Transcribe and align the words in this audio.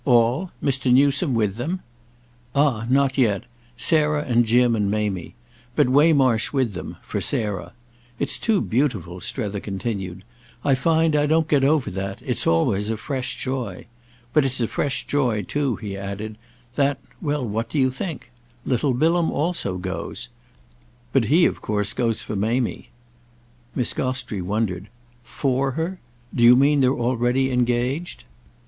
"All?—Mr. 0.03 0.91
Newsome 0.91 1.35
with 1.35 1.57
them?" 1.57 1.81
"Ah 2.55 2.87
not 2.89 3.19
yet! 3.19 3.43
Sarah 3.77 4.23
and 4.23 4.45
Jim 4.45 4.75
and 4.75 4.89
Mamie. 4.89 5.35
But 5.75 5.89
Waymarsh 5.89 6.51
with 6.51 6.73
them—for 6.73 7.21
Sarah. 7.21 7.73
It's 8.17 8.39
too 8.39 8.61
beautiful," 8.61 9.21
Strether 9.21 9.59
continued; 9.59 10.23
"I 10.63 10.73
find 10.73 11.15
I 11.15 11.27
don't 11.27 11.47
get 11.47 11.63
over 11.63 11.91
that—it's 11.91 12.47
always 12.47 12.89
a 12.89 12.97
fresh 12.97 13.35
joy. 13.37 13.85
But 14.33 14.43
it's 14.43 14.59
a 14.59 14.67
fresh 14.67 15.05
joy 15.05 15.43
too," 15.43 15.75
he 15.75 15.95
added, 15.95 16.39
"that—well, 16.77 17.47
what 17.47 17.69
do 17.69 17.77
you 17.77 17.91
think? 17.91 18.31
Little 18.65 18.95
Bilham 18.95 19.29
also 19.29 19.77
goes. 19.77 20.29
But 21.13 21.25
he 21.25 21.45
of 21.45 21.61
course 21.61 21.93
goes 21.93 22.23
for 22.23 22.35
Mamie." 22.35 22.89
Miss 23.75 23.93
Gostrey 23.93 24.41
wondered. 24.41 24.89
"'For' 25.23 25.73
her? 25.73 25.99
Do 26.33 26.41
you 26.41 26.55
mean 26.55 26.81
they're 26.81 26.89
already 26.91 27.51
engaged?" 27.51 28.23